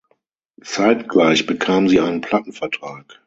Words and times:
Zeitgleich 0.63 1.45
bekam 1.45 1.87
sie 1.87 1.99
einen 1.99 2.21
Plattenvertrag. 2.21 3.19